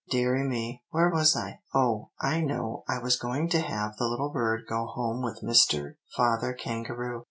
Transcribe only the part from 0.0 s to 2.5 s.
"Deary me, where was I? Oh, I